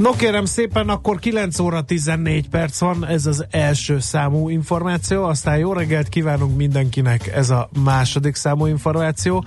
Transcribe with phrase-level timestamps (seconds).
[0.00, 5.58] No kérem szépen, akkor 9 óra 14 perc van, ez az első számú információ, aztán
[5.58, 9.44] jó reggelt kívánunk mindenkinek, ez a második számú információ.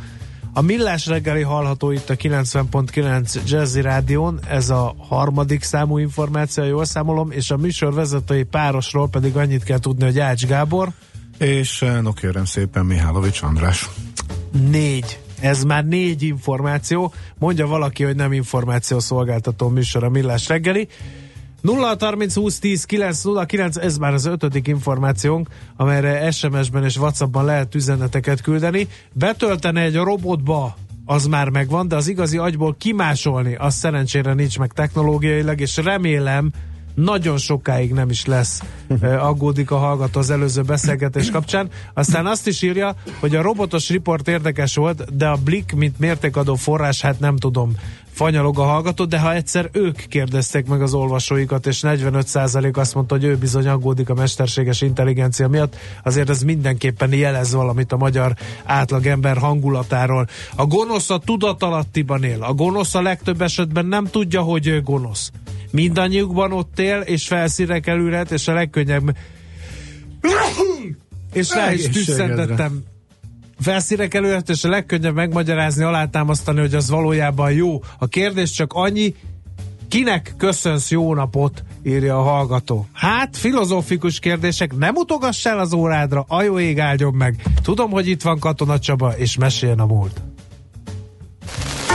[0.54, 6.86] A Millás reggeli hallható itt a 90.9 Jazzy Rádión, ez a harmadik számú információ, jól
[6.86, 10.90] számolom, és a műsor vezetői párosról pedig annyit kell tudni, hogy Ács Gábor.
[11.38, 13.90] És eh, no kérem szépen Mihálovics András.
[14.70, 17.14] Négy ez már négy információ.
[17.40, 20.88] Mondja valaki, hogy nem információ szolgáltató műsor a Millás reggeli.
[21.62, 26.98] 0 30 20 10 9 0 9, ez már az ötödik információnk, amelyre SMS-ben és
[26.98, 28.88] WhatsApp-ban lehet üzeneteket küldeni.
[29.14, 34.72] Betölteni egy robotba az már megvan, de az igazi agyból kimásolni, az szerencsére nincs meg
[34.74, 36.52] technológiailag, és remélem,
[36.96, 38.62] nagyon sokáig nem is lesz,
[39.20, 41.70] aggódik a hallgató az előző beszélgetés kapcsán.
[41.94, 46.56] Aztán azt is írja, hogy a robotos riport érdekes volt, de a Blick, mint mértékadó
[46.56, 47.76] forrás, hát nem tudom,
[48.14, 53.16] fanyalog a hallgató, de ha egyszer ők kérdezték meg az olvasóikat, és 45% azt mondta,
[53.16, 58.34] hogy ő bizony aggódik a mesterséges intelligencia miatt, azért ez mindenképpen jelez valamit a magyar
[58.64, 60.28] átlagember hangulatáról.
[60.56, 62.44] A gonosz a tudatalattiban él.
[62.44, 65.32] A gonosz a legtöbb esetben nem tudja, hogy ő gonosz
[65.72, 69.18] mindannyiukban ott él, és felszíre kerülhet, és a legkönnyebb
[71.34, 72.84] és rá is tüsszendettem
[73.64, 77.82] felszíre kerülhet, és a legkönnyebb megmagyarázni, alátámasztani, hogy az valójában jó.
[78.00, 79.16] A kérdés csak annyi,
[79.88, 82.88] kinek köszönsz jó napot, írja a hallgató.
[82.94, 87.44] Hát, filozófikus kérdések, nem utogass el az órádra, a jó ég áldjon meg.
[87.62, 90.33] Tudom, hogy itt van Katona Csaba, és meséljen a múlt.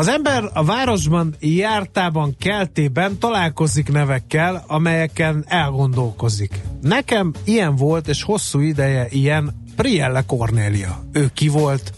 [0.00, 6.60] Az ember a városban jártában, keltében találkozik nevekkel, amelyeken elgondolkozik.
[6.82, 11.04] Nekem ilyen volt, és hosszú ideje ilyen Prielle Cornélia.
[11.12, 11.92] Ő ki volt?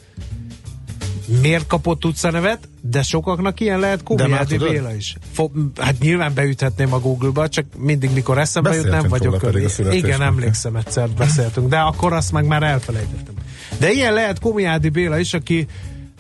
[1.41, 2.69] Miért kapott utcanevet?
[2.81, 5.17] De sokaknak ilyen lehet Kumiádi Béla is.
[5.33, 9.69] Fo- hát nyilván beüthetném a Google-ba, csak mindig mikor eszembe jut, nem vagyok körül.
[9.91, 13.35] Igen, emlékszem, egyszer beszéltünk, de akkor azt meg már elfelejtettem.
[13.79, 15.67] De ilyen lehet Kumiádi Béla is, aki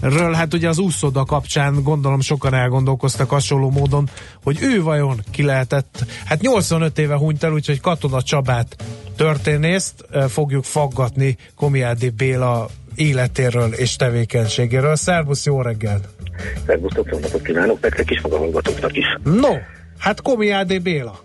[0.02, 4.08] ről hát ugye az úszoda kapcsán gondolom sokan elgondolkoztak hasonló módon,
[4.42, 8.76] hogy ő vajon ki lehetett, hát 85 éve hunyt el, úgyhogy Katona Csabát
[9.16, 14.96] történészt fogjuk faggatni Komiádi Béla életéről és tevékenységéről.
[14.96, 16.08] Szervusz, jó reggelt!
[16.66, 19.04] Szervusztok, jó napot kívánok, nektek is, maga hallgatóknak is.
[19.22, 19.52] No,
[19.98, 21.18] hát Komiádi Béla.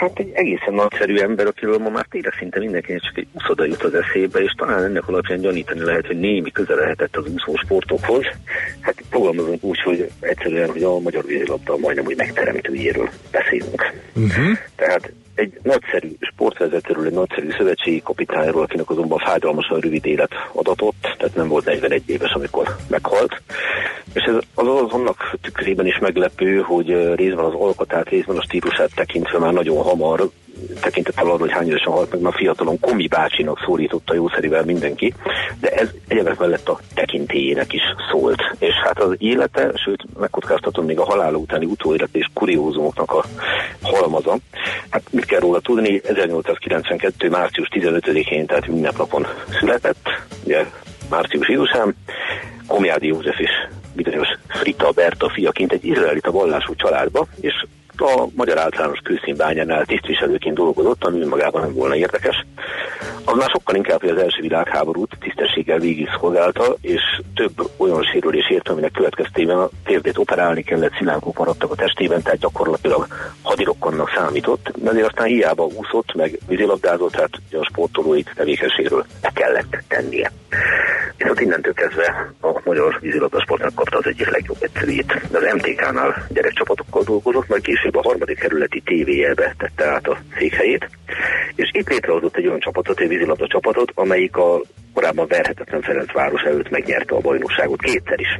[0.00, 3.82] Hát egy egészen nagyszerű ember, akiről ma már tényleg szinte mindenkinek csak egy úszoda jut
[3.82, 8.24] az eszébe, és talán ennek alapján gyanítani lehet, hogy némi köze lehetett az úszó sportokhoz.
[8.80, 13.92] Hát fogalmazunk úgy, hogy egyszerűen, hogy a magyar vízilabda majdnem úgy megteremtőjéről beszélünk.
[14.14, 14.58] Uh-huh.
[14.76, 21.34] Tehát egy nagyszerű sportvezetőről, egy nagyszerű szövetségi kapitányról, akinek azonban fájdalmasan rövid élet adatott, tehát
[21.34, 23.42] nem volt 41 éves, amikor meghalt.
[24.14, 28.90] És ez az, az annak tükrében is meglepő, hogy részben az alkotát, részben a stílusát
[28.94, 30.30] tekintve már nagyon hamar
[30.80, 35.14] tekintettel arra, hogy hány évesen halt meg, már fiatalon Komi bácsinak szólította jószerivel mindenki,
[35.60, 38.42] de ez egyebek mellett a tekintélyének is szólt.
[38.58, 43.24] És hát az élete, sőt megkockáztatom még a halála utáni utóélet és kuriózumoknak a
[43.82, 44.36] halmaza.
[44.90, 47.28] Hát mit kell róla tudni, 1892.
[47.28, 49.26] március 15-én, tehát napon
[49.58, 50.08] született,
[50.44, 50.66] ugye
[51.10, 51.96] március idusán,
[52.66, 53.50] Komjádi József is
[53.94, 57.66] bizonyos Frita Berta fiaként egy izraelita vallású családba, és
[57.96, 62.46] a Magyar Általános Kőszínbányánál tisztviselőként dolgozott, ami önmagában nem volna érdekes.
[63.24, 67.00] Az már sokkal inkább, hogy az első világháborút tisztességgel végig szolgálta, és
[67.34, 72.38] több olyan sérülés ért, aminek következtében a térdét operálni kellett, szilánkok maradtak a testében, tehát
[72.38, 73.06] gyakorlatilag
[73.42, 79.78] hadirokkonnak számított, de azért aztán hiába úszott, meg vízilabdázott, tehát a sportolói tevékenységről le kellett
[79.88, 80.32] tennie.
[81.16, 85.12] Viszont innentől kezdve a magyar vízilabdasport megkapta az egyik legjobb egyszerűjét.
[85.32, 90.88] Az MTK-nál gyerekcsapatokkal dolgozott, majd később a harmadik kerületi TV-jelbe tette át a székhelyét,
[91.54, 94.60] és itt létrehozott egy olyan csapatot, egy vízilabda csapatot, amelyik a
[94.94, 98.38] korábban verhetetlen Ferencváros előtt megnyerte a bajnokságot kétszer is,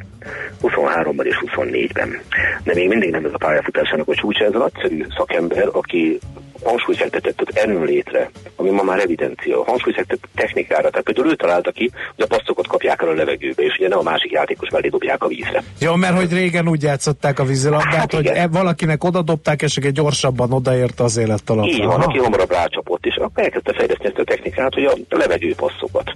[0.62, 2.20] 23-ban és 24-ben.
[2.64, 6.18] De még mindig nem ez a pályafutásának a csúcsa, ez a nagyszerű szakember, aki
[6.64, 10.90] hangsúlyfektetett erőnlétre, ami ma már evidencia, hangsúlyfektetett technikára.
[10.90, 13.98] Tehát például ő találta ki, hogy a passzokat kapják el a levegőbe, és ugye nem
[13.98, 15.62] a másik játékos mellé dobják a vízre.
[15.78, 19.76] Jó, mert hogy régen úgy játszották a vízilabdát, hát, hogy e, valakinek oda dobták, és
[19.76, 21.66] egy gyorsabban odaérte az élet alatt.
[21.66, 25.54] Így van, aki hamarabb rácsapott, és akkor elkezdte fejleszteni ezt a technikát, hogy a levegő
[25.54, 26.12] passzokat.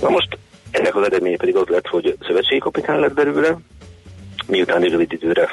[0.00, 0.38] Na most
[0.70, 3.56] ennek az eredménye pedig az lett, hogy szövetségi kapitány lett belőle,
[4.46, 5.48] miután egy rövid időre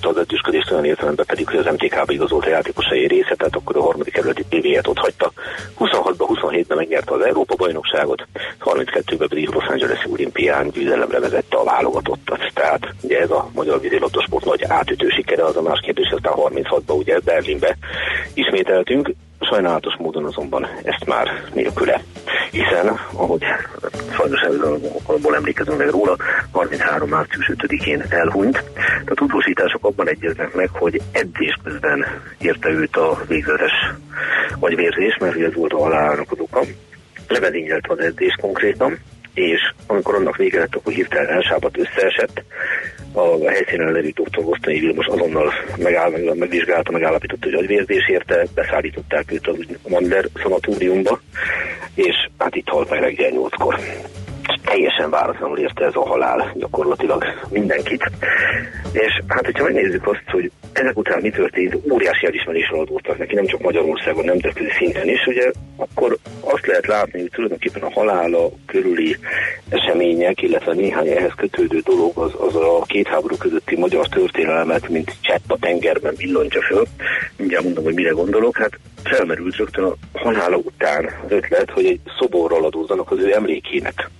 [0.00, 3.76] hagyta az edzősködést olyan értelemben pedig, hogy az MTK-ba igazolt a játékosai része, tehát akkor
[3.76, 5.32] a harmadik kerületi PV-et ott hagyta.
[5.78, 8.26] 26-ban, 27-ben megnyerte az Európa bajnokságot,
[8.64, 12.50] 32-ben pedig Los Angeles olimpián győzelemre vezette a válogatottat.
[12.54, 16.98] Tehát ugye ez a magyar vízilabdasport nagy átütő sikere, az a más kérdés, aztán 36-ban
[16.98, 17.76] ugye Berlinbe
[18.34, 19.12] ismételtünk.
[19.40, 22.02] Sajnálatos módon azonban ezt már nélküle,
[22.50, 23.44] hiszen, ahogy
[24.16, 24.40] sajnos
[25.06, 26.16] abból emlékezünk meg róla,
[26.52, 27.08] 33.
[27.08, 28.62] március 5-én elhunyt.
[29.06, 32.04] A tudósítások abban egyeznek meg, hogy edzés közben
[32.38, 33.72] érte őt a végzetes
[34.60, 36.60] vérzés, mert ez volt a halálának az oka.
[37.28, 38.98] Levezényelt az edzés konkrétan,
[39.34, 42.42] és amikor annak vége lett, akkor hirtelen elsápadt, összeesett.
[43.12, 49.46] A helyszínen levő doktor Gosztonyi Vilmos azonnal megáll, megvizsgálta, megállapította, hogy agyvérzés érte, beszállították őt
[49.46, 51.20] a Mandler szanatóriumba,
[51.94, 53.78] és hát itt halt meg reggel nyolckor
[54.64, 58.10] teljesen váratlanul érte ez a halál gyakorlatilag mindenkit.
[58.92, 63.46] És hát, hogyha megnézzük azt, hogy ezek után mi történt, óriási elismerésre adóztak neki, nem
[63.46, 69.16] csak Magyarországon, nemzetközi szinten is, ugye, akkor azt lehet látni, hogy tulajdonképpen a halála körüli
[69.68, 75.14] események, illetve néhány ehhez kötődő dolog az, az a két háború közötti magyar történelmet, mint
[75.20, 76.86] csepp a tengerben villontja föl.
[77.36, 78.56] Mindjárt mondom, hogy mire gondolok.
[78.56, 84.10] Hát felmerült rögtön a halála után az ötlet, hogy egy szoborral adózzanak az ő emlékének.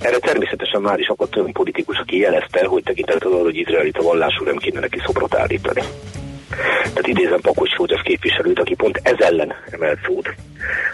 [0.00, 4.44] Erre természetesen már is akadt olyan politikus, aki jelezte, hogy tekintettel arra, hogy izraelita vallású
[4.44, 5.82] nem kéne neki szobrot állítani.
[6.48, 10.34] Tehát idézem Pakos József képviselőt, aki pont ez ellen emelt szót.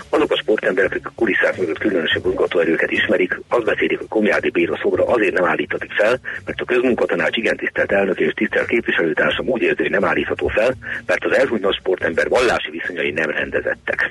[0.08, 4.78] Azok a sportemberek, akik a kulisszák mögött különösebb mozgatóerőket ismerik, azt beszélik, hogy Komjádi Béra
[4.82, 9.62] szobra azért nem állítatik fel, mert a közmunkatanács igen tisztelt elnök és tisztelt képviselőtársam úgy
[9.62, 10.74] érzi, hogy nem állítható fel,
[11.06, 14.10] mert az elhunyt sportember vallási viszonyai nem rendezettek.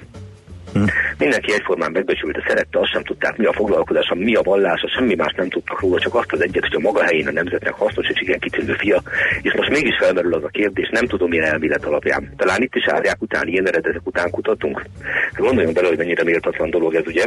[0.73, 0.83] Hm.
[1.17, 5.33] Mindenki egyformán megbecsülte, szerette, azt sem tudták, mi a foglalkozása, mi a vallása, semmi más
[5.37, 8.21] nem tudtak róla, csak azt az egyet, hogy a maga helyén a nemzetnek hasznos és
[8.21, 9.01] igen kitűnő fia.
[9.41, 12.33] És most mégis felmerül az a kérdés, nem tudom milyen elmélet alapján.
[12.37, 14.85] Talán itt is árják után, ilyen eredetek után kutatunk.
[15.35, 17.25] Gondoljunk bele, hogy mennyire méltatlan dolog ez, ugye?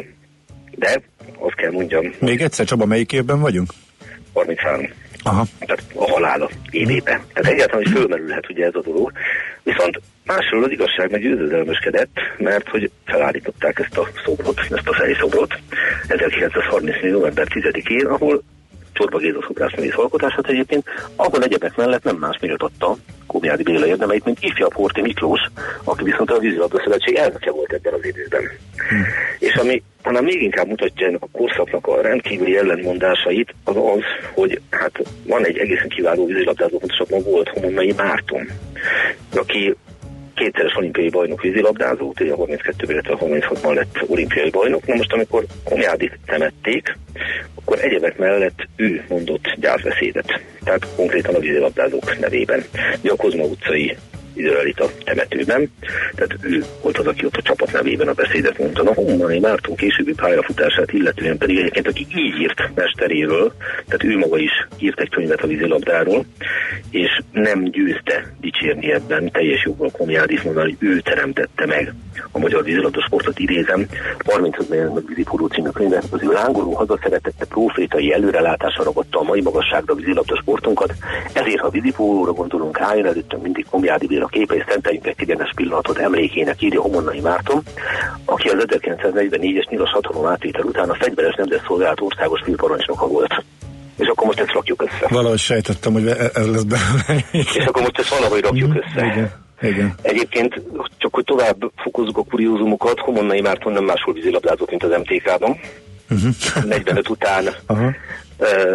[0.74, 1.00] De
[1.38, 2.12] azt kell mondjam.
[2.18, 3.70] Még egyszer, Csaba, melyik évben vagyunk?
[4.32, 4.88] 33.
[5.26, 5.44] Aha.
[5.58, 7.20] Tehát a halála évében.
[7.32, 9.12] Tehát egyáltalán, hogy fölmerülhet ugye ez a dolog.
[9.62, 15.54] Viszont másról az igazság meg győzedelmeskedett, mert hogy felállították ezt a szobrot, ezt a fejszobrot
[16.08, 17.12] 1934.
[17.12, 18.42] november 10-én, ahol
[18.96, 20.84] Csorba Géza szobrászművész alkotását egyébként,
[21.16, 22.96] ahol egyebek mellett nem más méltatta
[23.26, 25.40] Kómiádi Béla érdemeit, mint ifjabb Horti Miklós,
[25.84, 28.42] aki viszont a vízilabda szövetség elnöke volt ebben az időben.
[28.88, 29.04] Hmm.
[29.38, 34.02] És ami hanem még inkább mutatja ennek a korszaknak a rendkívüli ellentmondásait, az az,
[34.34, 38.48] hogy hát van egy egészen kiváló vízilabdázó, pontosabban volt Homonnai Márton,
[39.34, 39.74] aki
[40.36, 44.86] kétszeres olimpiai bajnok vízilabdázó, ugye a 32 illetve a 36-ban lett olimpiai bajnok.
[44.86, 46.96] Na most, amikor Komjádit temették,
[47.54, 52.64] akkor egyebek mellett ő mondott gyászbeszédet, tehát konkrétan a vízilabdázók nevében.
[53.00, 53.96] Ugye a Kozma utcai
[54.36, 55.70] izraelita temetőben.
[56.14, 58.82] Tehát ő volt az, aki ott a csapat nevében a beszédet mondta.
[58.82, 63.52] Na, Hommani Márton későbbi pályafutását illetően pedig egyébként, aki így írt mesteréről,
[63.86, 66.24] tehát ő maga is írt egy könyvet a vízilabdáról,
[66.90, 71.94] és nem győzte dicsérni ebben teljes joggal Komjádis mondani, hogy ő teremtette meg
[72.30, 73.86] a magyar vízilabda sportot idézem,
[74.24, 79.92] 35 millió vízipóló című könyvet, az ő lángoló hazaszeretette profétai előrelátása ragadta a mai magasságra
[79.92, 80.94] a vízilabda sportunkat,
[81.32, 85.98] ezért ha vízipólóra gondolunk, álljon előttünk mindig Komjádi Béla képe, és szenteljünk egy egyenes pillanatot
[85.98, 87.62] emlékének, írja Homonnai Márton,
[88.24, 93.44] aki az 1944-es nyilas hatalom átétel után a fegyveres nemzetszolgálat országos főparancsnoka volt.
[93.98, 95.06] És akkor most ezt rakjuk össze.
[95.08, 97.24] Valahogy sejtettem, hogy ez lesz belőle.
[97.32, 99.06] És akkor most ezt valahogy rakjuk mm, össze.
[99.06, 99.44] Igen.
[99.60, 99.94] Igen.
[100.02, 100.62] Egyébként,
[100.98, 105.58] csak hogy tovább fokozzuk a kuriózumokat, Homonnai Márton nem máshol vízilabdázott, mint az MTK-ban.
[106.10, 106.64] uh-huh.
[106.64, 107.94] 45 után uh-huh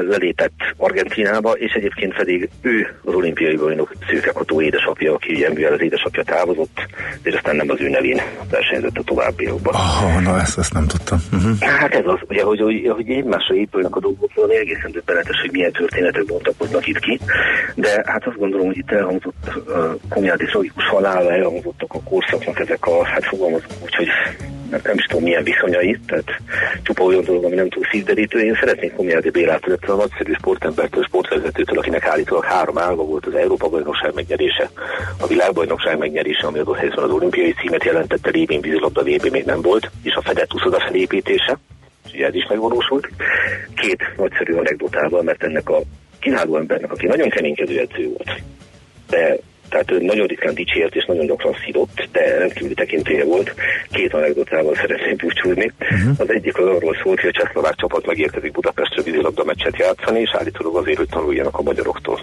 [0.09, 6.23] lelépett Argentinába, és egyébként pedig ő az olimpiai bajnok Szőkekató édesapja, aki mivel az édesapja
[6.23, 6.77] távozott,
[7.23, 9.73] és aztán nem az ő nevén versenyzett a továbbiakban.
[9.73, 11.17] Oh, na ezt, ezt nem tudtam.
[11.33, 11.59] Uh-huh.
[11.59, 15.51] Hát ez az, ugye, hogy, hogy, hogy egymásra épülnek a dolgok, valami egészen döbbenetes, hogy
[15.51, 17.19] milyen történetek bontakoznak itt ki,
[17.75, 19.75] de hát azt gondolom, hogy itt elhangzott uh,
[20.09, 24.07] Komjádi tragikus halála, elhangzottak a korszaknak ezek a, hát fogalmazunk úgy, hogy
[24.71, 26.27] nem is tudom milyen viszonyai, tehát
[26.83, 28.39] csupa olyan dolog, ami nem túl szívderítő.
[28.39, 34.13] Én szeretnék Komjádi Bélától, a nagyszerű sportembertől, sportvezetőtől, akinek állítólag három álma volt az Európa-bajnokság
[34.13, 34.69] megnyerése,
[35.19, 39.61] a világbajnokság megnyerése, ami adott helyzetben az olimpiai címet jelentette, lévén vízilabda VB még nem
[39.61, 41.57] volt, és a fedett úszoda felépítése,
[42.13, 43.09] és ez is megvalósult.
[43.75, 45.81] Két nagyszerű anekdotával, mert ennek a
[46.19, 48.41] kiváló embernek, aki nagyon keménykedő edző volt,
[49.09, 49.37] de
[49.71, 53.53] tehát ő nagyon ritkán dicsért és nagyon gyakran szidott, de rendkívüli tekintélye volt.
[53.91, 55.71] Két anekdotával szeretném búcsúzni.
[55.79, 56.15] Uh-huh.
[56.17, 60.29] Az egyik az arról szólt, hogy a csehszlovák csapat megérkezik Budapestre vízilabda meccset játszani, és
[60.33, 62.19] állítólag azért, hogy tanuljanak a magyaroktól.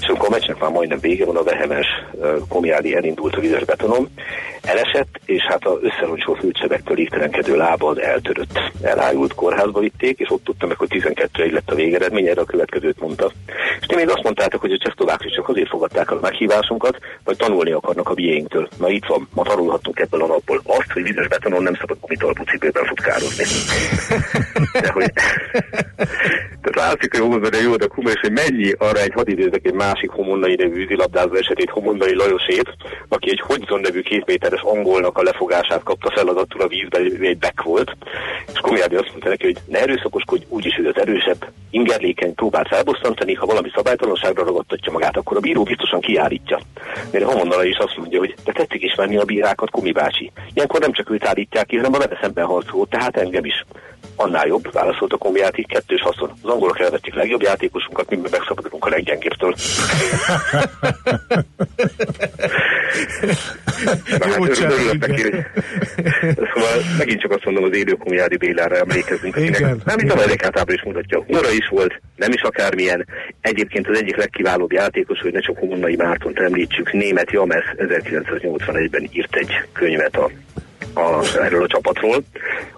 [0.00, 3.64] És amikor a meccsnek már majdnem vége van, a vehemes uh, Komjádi elindult a vizes
[3.64, 4.08] betonon,
[4.62, 8.60] elesett, és hát az összeroncsó fülcsebektől légtelenkedő lába az eltörött.
[8.82, 12.44] Elájult kórházba vitték, és ott tudtam meg, hogy 12 1 lett a végeredmény, erre a
[12.44, 13.32] következőt mondta.
[13.80, 17.36] És ti még azt mondtátok, hogy a csehszlovák csak azért fogadták a meghívásunkat, magunkat, vagy
[17.36, 18.68] tanulni akarnak a biénktől.
[18.78, 22.42] Na itt van, ma tanulhattunk ebből a napból azt, hogy vizes betonon nem szabad gumitalpú
[22.42, 23.44] cipőben futkározni.
[24.80, 25.12] De hogy...
[26.62, 30.10] Tehát látszik, hogy homondani jó, de kuma, és hogy mennyi arra egy hadidőzek egy másik
[30.10, 32.76] homondai nevű vízilabdázó esetét, homondai Lajosét,
[33.08, 37.62] aki egy Hodgson nevű két méteres angolnak a lefogását kapta feladatul a vízbe, egy back
[37.62, 37.96] volt,
[38.52, 43.34] és Komjádi azt mondta neki, hogy ne erőszakoskodj, úgyis ő az erősebb, ingerlékeny, próbált felbosszantani,
[43.34, 46.60] ha valami szabálytalanságra ragadtatja magát, akkor a bíró biztosan kiállítja.
[47.12, 50.32] Mire Homondala is azt mondja, hogy de tetszik ismerni a bírákat, Kumi bácsi.
[50.54, 53.64] Ilyenkor nem csak őt állítják ki, hanem a vele szemben harcoló, tehát engem is.
[54.16, 56.32] Annál jobb, válaszolt a komjáték, kettős haszon.
[56.42, 59.54] Az angolok elvették legjobb játékosunkat, mi megszabadulunk a leggyengébbtől.
[64.10, 64.58] Jó hát,
[66.34, 70.82] Szóval megint csak azt mondom, az élő Komjádi Bélára emlékezünk, akinek nem itt Amerikát is
[70.82, 71.24] mutatja.
[71.26, 73.06] Ura is volt, nem is akármilyen.
[73.40, 79.36] Egyébként az egyik legkiválóbb játékos, hogy ne csak Homonnai Mártont említsük, német James 1981-ben írt
[79.36, 80.30] egy könyvet a
[80.94, 82.22] a, erről a csapatról.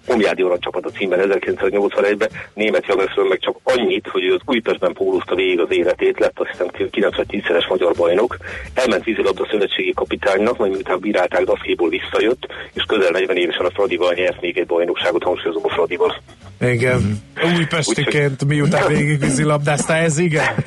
[0.06, 4.92] Omjádi Oran csapat a címben 1981-ben, német Jamesről meg csak annyit, hogy ő az Újpestben
[4.92, 8.36] pólózta végig az életét, lett azt hiszem 9 vagy 10-szeres magyar bajnok,
[8.74, 14.12] elment vízilabda szövetségi kapitánynak, majd miután bírálták, Daszkéból visszajött, és közel 40 évesen a Fradival
[14.12, 16.22] nyert még egy bajnokságot, hangsúlyozom a Fradival.
[16.60, 16.98] Igen.
[16.98, 17.56] Mm-hmm.
[17.56, 20.44] Újpestiként miután végig vízilabdáztál, ez igen.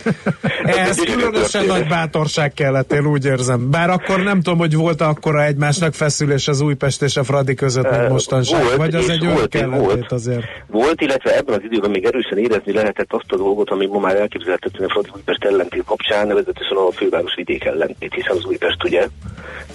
[0.64, 3.70] Ez különösen nagy bátorság kellett, én úgy érzem.
[3.70, 7.90] Bár akkor nem tudom, hogy volt akkora egymásnak feszülés az Újpest és a Fradi között,
[7.90, 8.64] mint mostanság.
[8.64, 10.46] Volt, vagy az egy olyan kellett azért?
[10.68, 14.16] Volt, illetve ebben az időben még erősen érezni lehetett azt a dolgot, ami ma már
[14.16, 19.08] elképzelhető a Fradi Újpest ellentét kapcsán, nevezetesen a főváros vidék ellentét, hiszen az Újpest ugye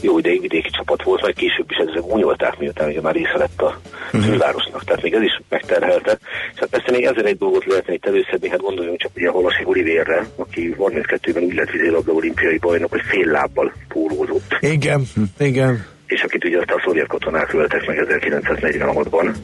[0.00, 3.60] jó ideig vidéki csapat volt, majd később is ezzel gúnyolták, miután ugye már része lett
[3.60, 4.22] a uh-huh.
[4.22, 4.84] fővárosnak.
[4.84, 6.18] Tehát még ez is megterhelte.
[6.52, 9.32] És hát persze még ezer egy dolgot lehetne itt előszedni, hát gondoljunk csak ugye a
[9.32, 14.56] Halasi Olivérre, aki 32-ben úgy lett vízilabda olimpiai bajnok, hogy fél lábbal pólózott.
[14.60, 15.02] Igen,
[15.38, 19.34] igen és akit ugye aztán a szovjet katonák öltek meg 1946-ban.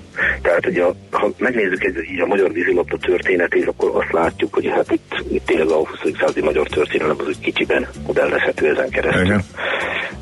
[0.43, 4.93] Tehát ugye, ha megnézzük egy, így a magyar vízilabda történetét, akkor azt látjuk, hogy hát
[4.93, 5.89] itt, itt tényleg a 20.
[6.19, 9.25] századi magyar történelem az úgy kicsiben modellezhető ezen keresztül.
[9.25, 9.45] Igen.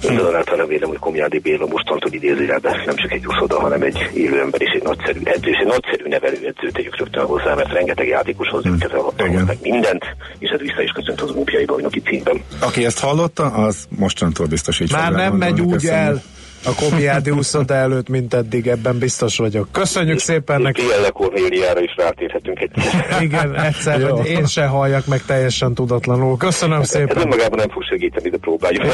[0.08, 4.62] Mindazonáltal remélem, hogy Komjádi Béla mostantól idézőjelben nem csak egy úszoda, hanem egy élő ember
[4.62, 8.92] és egy nagyszerű edző, és egy nagyszerű nevelőedző tegyük rögtön hozzá, mert rengeteg játékoshoz őket
[8.92, 10.04] elhatnak meg mindent,
[10.38, 12.42] és ez vissza is köszönt az olimpiai bajnoki címben.
[12.60, 16.22] Aki ezt hallotta, az mostantól biztos így Már nem megy úgy el
[16.64, 19.68] a Komiádi úszoda előtt, mint eddig, ebben biztos vagyok.
[19.73, 20.80] Köszönjük szépen neki.
[20.80, 22.71] Tielle Kornéliára is rátérhetünk egy.
[23.21, 26.37] Igen, egyszer, hogy én se halljak meg teljesen tudatlanul.
[26.37, 27.16] Köszönöm hát, szépen.
[27.16, 28.85] Ez önmagában nem fog segíteni, de próbáljuk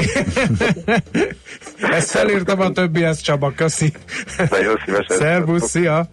[1.80, 3.92] Ezt felírtam a többihez, Csaba, köszi.
[4.50, 5.16] Nagyon szívesen.
[5.16, 6.08] Szervusz, szia.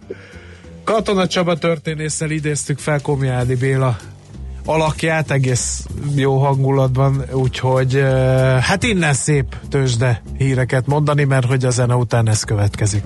[0.84, 3.96] Katona Csaba történésszel idéztük fel Komjádi Béla
[4.68, 8.04] alakját, egész jó hangulatban, úgyhogy
[8.60, 13.02] hát innen szép tőzsde híreket mondani, mert hogy a zene után ez következik.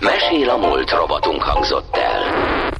[0.00, 2.18] Mesél a múlt robotunk hangzott el.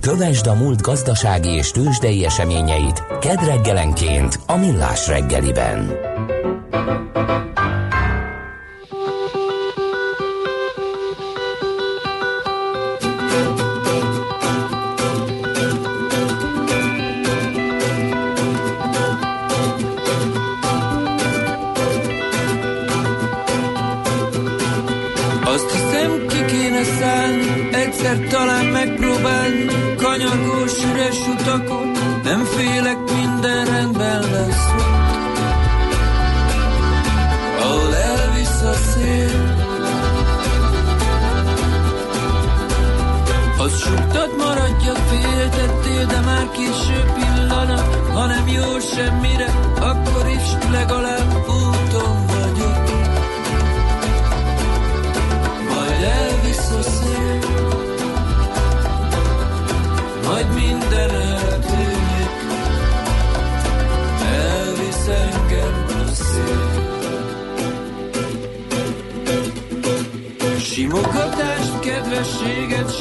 [0.00, 5.90] Kövesd a múlt gazdasági és tőzsdei eseményeit kedd reggelenként a Millás reggeliben.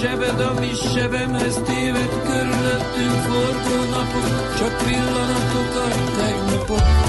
[0.02, 7.07] sebed, ami sebemhez téved, körülöttünk forgó napok, csak pillanatokat a tegnapok.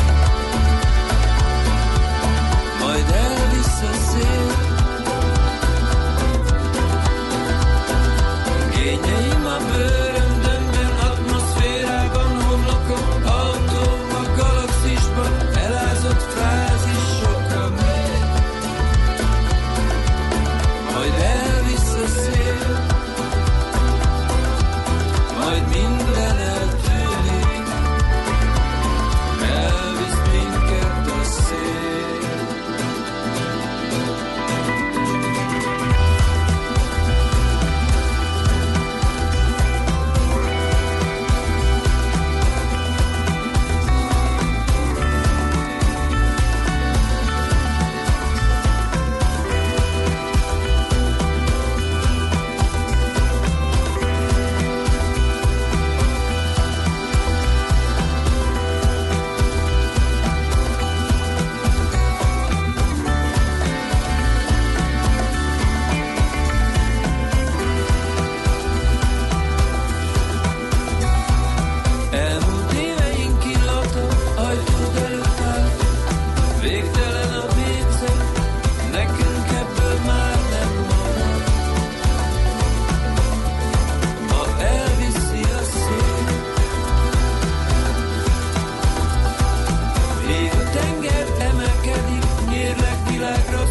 [93.19, 93.68] milagros.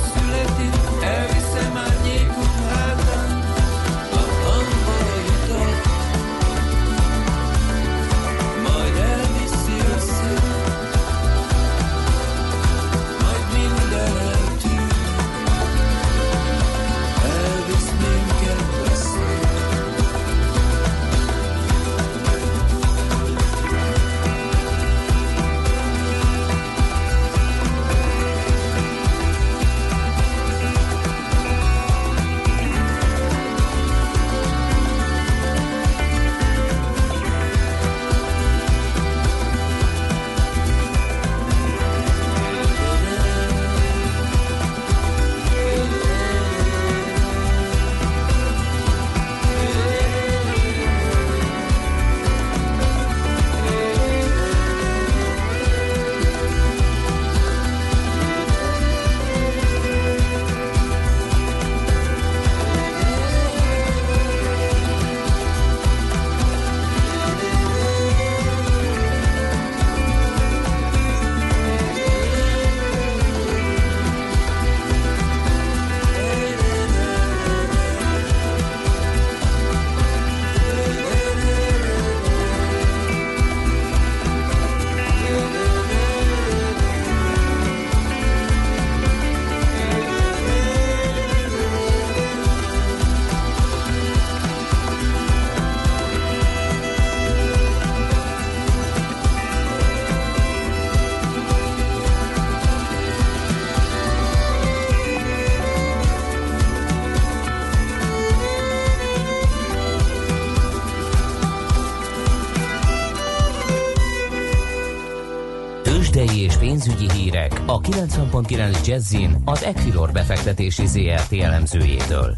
[118.07, 122.35] 90.9 Jazzin az Equilor befektetési ZRT elemzőjétől.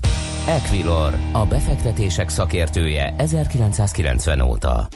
[0.47, 4.87] Equilor, a befektetések szakértője 1990 óta.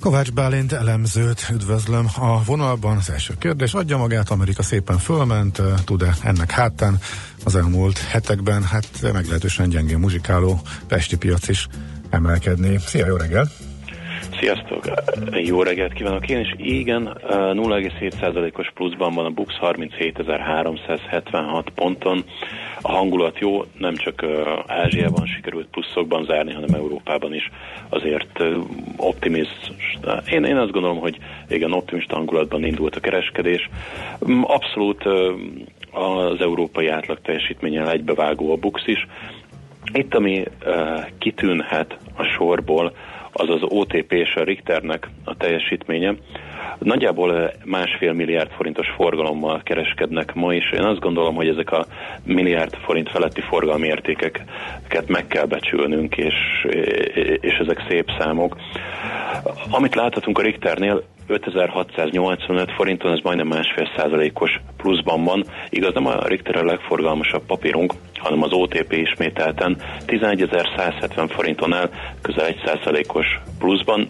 [0.00, 2.96] Kovács Bálint elemzőt üdvözlöm a vonalban.
[2.96, 6.98] Az első kérdés, adja magát, Amerika szépen fölment, tud-e ennek hátán
[7.44, 11.68] az elmúlt hetekben, hát meglehetősen gyengén muzsikáló pesti piac is
[12.10, 12.78] emelkedni.
[12.78, 13.65] Szia, jó reggel!
[14.40, 14.84] Sziasztok!
[15.30, 16.54] Jó reggelt kívánok én is.
[16.56, 22.24] Igen, 0,7%-os pluszban van a Bux 37.376 ponton.
[22.80, 24.24] A hangulat jó, nem csak
[24.66, 27.50] Ázsiában sikerült pluszokban zárni, hanem Európában is
[27.88, 28.42] azért
[28.96, 29.72] optimist.
[30.30, 31.18] Én, én azt gondolom, hogy
[31.48, 33.68] igen, optimista hangulatban indult a kereskedés.
[34.30, 35.04] Mm, abszolút
[35.90, 39.06] az európai átlag teljesítménnyel egybevágó a Bux is.
[39.92, 40.44] Itt, ami
[41.18, 42.92] kitűnhet a sorból,
[43.36, 46.14] az az OTP és a Richternek a teljesítménye.
[46.78, 50.70] Nagyjából eh, másfél milliárd forintos forgalommal kereskednek ma is.
[50.72, 51.86] Én azt gondolom, hogy ezek a
[52.24, 58.56] milliárd forint feletti forgalmi értékeket meg kell becsülnünk, és, eh, és ezek szép számok.
[59.70, 65.44] Amit láthatunk a Richternél, 5685 forinton, ez majdnem másfél százalékos pluszban van.
[65.70, 71.90] Igaz, nem a Richter a legforgalmasabb papírunk, hanem az OTP ismételten 11.170 forinton el,
[72.22, 73.26] közel 1 százalékos
[73.58, 74.08] pluszban.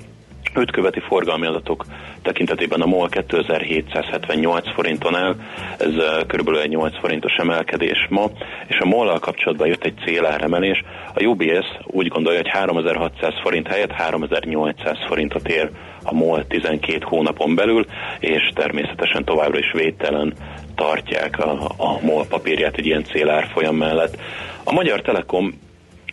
[0.56, 1.84] Őt követi forgalmi adatok
[2.22, 5.36] tekintetében a MOL 2778 forinton el,
[5.78, 8.30] ez körülbelül egy 8 forintos emelkedés ma,
[8.66, 10.84] és a MOL-al kapcsolatban jött egy céláremelés.
[11.14, 15.70] A UBS úgy gondolja, hogy 3600 forint helyett 3800 forintot ér
[16.02, 17.86] a MOL 12 hónapon belül,
[18.18, 20.34] és természetesen továbbra is védtelen
[20.74, 24.16] tartják a, a MOL papírját egy ilyen célárfolyam mellett.
[24.64, 25.60] A Magyar Telekom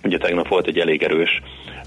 [0.03, 1.41] ugye tegnap volt egy elég erős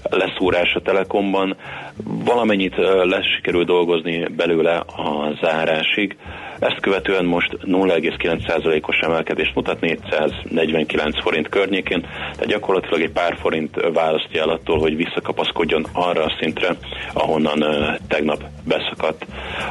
[0.09, 1.55] leszúrás a Telekomban.
[2.03, 6.15] Valamennyit lesz sikerül dolgozni belőle a zárásig.
[6.59, 14.41] Ezt követően most 0,9%-os emelkedést mutat 449 forint környékén, tehát gyakorlatilag egy pár forint választja
[14.41, 16.75] el attól, hogy visszakapaszkodjon arra a szintre,
[17.13, 17.65] ahonnan
[18.07, 19.25] tegnap beszakadt.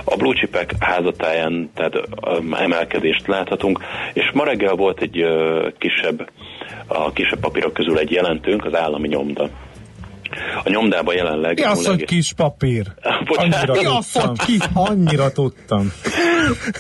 [0.05, 2.09] A blue chipek házatáján tehát
[2.53, 3.79] emelkedést láthatunk,
[4.13, 5.27] és ma reggel volt egy
[5.79, 6.29] kisebb
[6.87, 9.49] a kisebb papírok közül egy jelentőnk, az állami nyomda.
[10.65, 11.55] A nyomdában jelenleg...
[11.55, 12.87] Mi az, hogy kis papír?
[13.37, 14.59] Annyira Mi az, hogy kis?
[14.75, 15.93] Annyira tudtam.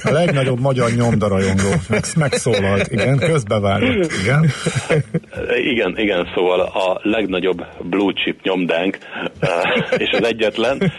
[0.03, 1.71] A legnagyobb magyar nyomdarajongó
[2.17, 4.51] megszólalt, igen, közbevágott, igen.
[5.65, 8.99] Igen, igen, szóval a legnagyobb blue chip nyomdánk,
[9.41, 9.51] eh,
[9.99, 10.93] és az egyetlen,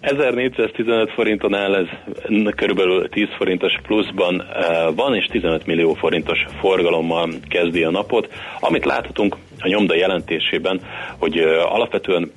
[0.00, 1.86] 1415 eh, forinton áll ez
[2.54, 8.32] körülbelül 10 forintos pluszban eh, van, és 15 millió forintos forgalommal kezdi a napot.
[8.60, 10.80] Amit láthatunk a nyomda jelentésében,
[11.18, 12.30] hogy alapvetően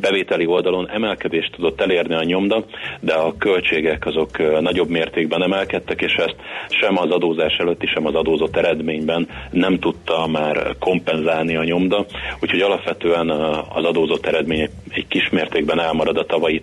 [0.00, 2.64] bevételi oldalon emelkedést tudott elérni a nyomda,
[3.00, 6.36] de a költségek azok nagyobb mértékben emelkedtek, és ezt
[6.68, 12.04] sem az adózás előtti, sem az adózott eredményben nem tudta már kompenzálni a nyomda,
[12.40, 13.30] úgyhogy alapvetően
[13.74, 16.60] az adózott eredmény egy kis mértékben elmarad a tavalyi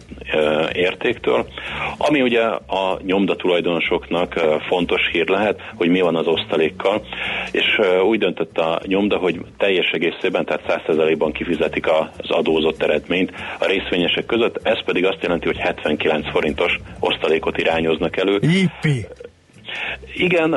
[0.73, 1.45] értéktől.
[1.97, 4.33] Ami ugye a nyomda tulajdonosoknak
[4.67, 7.01] fontos hír lehet, hogy mi van az osztalékkal,
[7.51, 13.18] és úgy döntött a nyomda, hogy teljes egészében, tehát 100%-ban kifizetik az adózott eredményt
[13.59, 18.39] a részvényesek között, ez pedig azt jelenti, hogy 79 forintos osztalékot irányoznak elő.
[18.41, 19.05] Jippi.
[20.13, 20.49] Igen,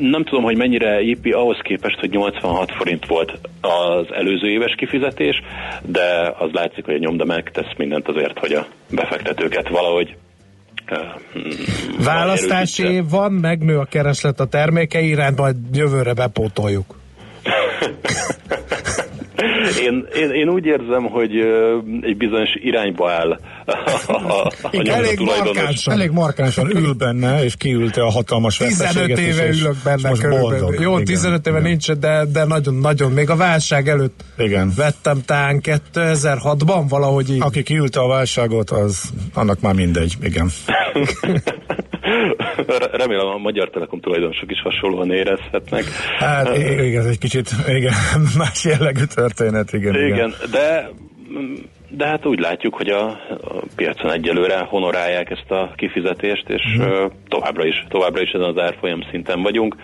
[0.00, 5.42] nem tudom, hogy mennyire épi ahhoz képest, hogy 86 forint volt az előző éves kifizetés,
[5.82, 10.16] de az látszik, hogy a nyomda megtesz mindent azért, hogy a befektetőket valahogy
[12.04, 16.98] Választási év van, megnő a kereslet a termékei iránt, majd jövőre bepótoljuk.
[19.80, 21.30] Én, én, én úgy érzem, hogy
[22.00, 28.02] egy bizonyos irányba áll a, a, a elég, markánsan, elég markánsan ül benne, és kiülte
[28.02, 30.80] a hatalmas 15 éve ülök benne most Boldog.
[30.80, 31.70] Jó, igen, 15 éve igen.
[31.70, 34.72] nincs, de, de nagyon-nagyon, még a válság előtt igen.
[34.76, 37.40] vettem tán 2006-ban valahogy így.
[37.40, 40.50] Aki kiülte a válságot, az annak már mindegy, igen.
[43.02, 45.84] Remélem a Magyar Telekom tulajdonosok is hasonlóan érezhetnek.
[46.18, 47.92] Hát igen, ez egy kicsit igen,
[48.38, 49.94] más jellegű történet, igen.
[49.94, 50.34] Igen, igen.
[50.50, 50.90] de
[51.96, 57.10] de hát úgy látjuk, hogy a, a piacon egyelőre honorálják ezt a kifizetést, és hmm.
[57.28, 59.76] továbbra is, továbbra is ezen az árfolyam szinten vagyunk.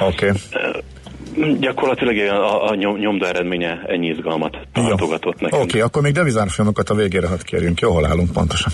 [0.00, 0.30] Oké.
[0.30, 1.58] Okay.
[1.60, 5.62] Gyakorlatilag a, a nyom, nyomda eredménye ennyi izgalmat tartogatott nekünk.
[5.62, 7.80] Oké, okay, akkor még devizárfolyamokat a végére hadd kérjünk.
[7.80, 8.72] Jó, hol állunk pontosan?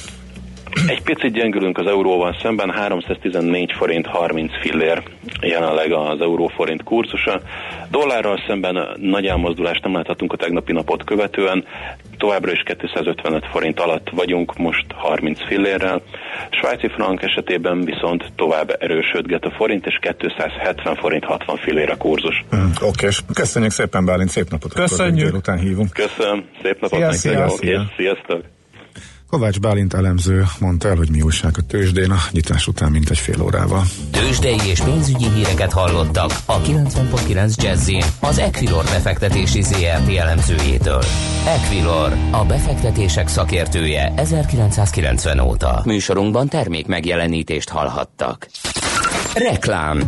[0.87, 5.03] Egy picit gyengülünk az euróval szemben, 314 forint 30 fillér
[5.41, 7.41] jelenleg az euróforint kurzusa.
[7.91, 11.65] Dollárral szemben nagy elmozdulást nem láthatunk a tegnapi napot követően,
[12.19, 16.03] továbbra is 255 forint alatt vagyunk, most 30 fillérrel.
[16.51, 22.45] Svájci frank esetében viszont tovább erősödget a forint, és 270 forint 60 fillér a kurzus.
[22.57, 24.73] Mm, Oké, és köszönjük szépen Bálint, szép napot.
[24.73, 25.35] Köszönjük.
[25.35, 25.93] Után hívunk.
[25.93, 26.99] Köszönöm, szép napot.
[26.99, 27.91] Szia, szia, szia.
[27.97, 28.58] Sziasztok.
[29.31, 33.19] Kovács Bálint elemző mondta el, hogy mi újság a tőzsdén a nyitás után mint egy
[33.19, 33.85] fél órával.
[34.11, 41.03] Tőzsdei és pénzügyi híreket hallottak a 90.9 jazz az Equilor befektetési ZRT elemzőjétől.
[41.47, 45.83] Equilor, a befektetések szakértője 1990 óta.
[45.85, 48.49] Műsorunkban termék megjelenítést hallhattak.
[49.35, 50.03] Reklám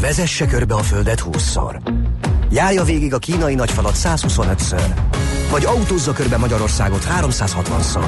[0.00, 1.80] Vezesse körbe a Földet 20-szor.
[2.50, 4.86] Járja végig a kínai nagyfalat 125-ször.
[5.50, 8.06] Vagy autózza körbe Magyarországot 360-szor.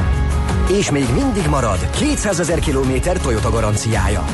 [0.69, 4.25] És még mindig marad 200 ezer kilométer Toyota garanciája.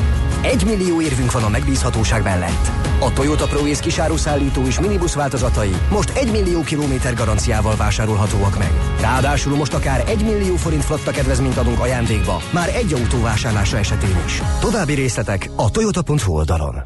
[0.41, 2.71] Egy millió érvünk van a megbízhatóság mellett.
[2.99, 8.71] A Toyota ProAce kisáruszállító és minibusz változatai most 1 millió kilométer garanciával vásárolhatóak meg.
[8.99, 14.15] Ráadásul most akár 1 millió forint flotta kedvezményt adunk ajándékba, már egy autó vásárlása esetén
[14.25, 14.41] is.
[14.59, 16.81] További részletek a toyota.hu oldalon.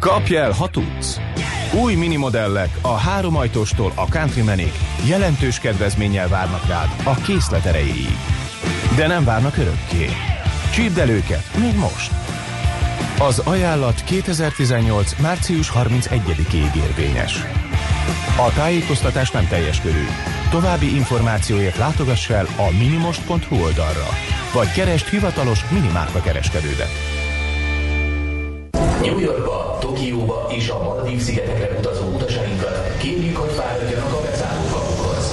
[0.00, 1.20] Kapj el, ha tudsz!
[1.82, 4.72] Új minimodellek a három ajtóstól a Countrymanig
[5.06, 8.18] jelentős kedvezménnyel várnak rád a készlet erejéig.
[8.96, 10.08] De nem várnak örökké.
[10.72, 12.10] Csípd el őket, még most!
[13.18, 15.18] Az ajánlat 2018.
[15.18, 17.44] március 31-ig érvényes.
[18.36, 20.04] A tájékoztatás nem teljes körű.
[20.50, 24.08] További információért látogass el a minimost.hu oldalra,
[24.52, 27.13] vagy keresd hivatalos minimárka kereskedődet.
[29.04, 35.26] New Yorkba, Tokióba és a Maldív szigetekre utazó utasainkat kérjük, hogy fáradjanak a beszállókapukhoz.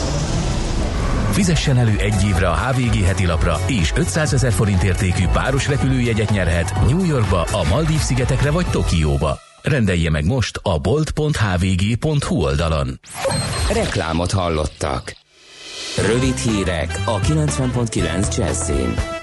[1.32, 6.30] Fizessen elő egy évre a HVG heti lapra, és 500 ezer forint értékű páros repülőjegyet
[6.30, 9.40] nyerhet New Yorkba, a Maldív szigetekre vagy Tokióba.
[9.62, 13.00] Rendelje meg most a bolt.hvg.hu oldalon.
[13.74, 15.16] Reklámot hallottak.
[16.08, 19.21] Rövid hírek a 90.9 Jazzin.